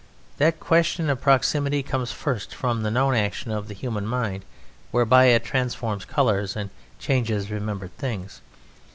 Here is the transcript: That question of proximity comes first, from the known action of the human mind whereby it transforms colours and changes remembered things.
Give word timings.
That 0.39 0.59
question 0.59 1.11
of 1.11 1.21
proximity 1.21 1.83
comes 1.83 2.11
first, 2.11 2.55
from 2.55 2.81
the 2.81 2.89
known 2.89 3.13
action 3.13 3.51
of 3.51 3.67
the 3.67 3.75
human 3.75 4.07
mind 4.07 4.43
whereby 4.89 5.25
it 5.25 5.43
transforms 5.45 6.05
colours 6.05 6.55
and 6.55 6.71
changes 6.97 7.51
remembered 7.51 7.95
things. 7.99 8.41